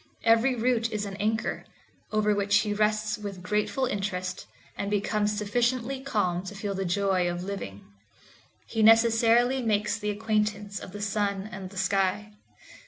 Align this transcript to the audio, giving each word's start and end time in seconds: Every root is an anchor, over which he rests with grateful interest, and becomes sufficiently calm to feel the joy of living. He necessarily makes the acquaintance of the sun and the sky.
Every 0.23 0.55
root 0.55 0.91
is 0.91 1.05
an 1.05 1.15
anchor, 1.17 1.63
over 2.11 2.33
which 2.33 2.61
he 2.61 2.73
rests 2.73 3.19
with 3.19 3.43
grateful 3.43 3.85
interest, 3.85 4.47
and 4.75 4.89
becomes 4.89 5.37
sufficiently 5.37 6.01
calm 6.01 6.43
to 6.45 6.55
feel 6.55 6.73
the 6.73 6.85
joy 6.85 7.29
of 7.29 7.43
living. 7.43 7.85
He 8.65 8.81
necessarily 8.81 9.61
makes 9.61 9.99
the 9.99 10.09
acquaintance 10.09 10.79
of 10.79 10.91
the 10.91 11.03
sun 11.03 11.47
and 11.51 11.69
the 11.69 11.77
sky. 11.77 12.31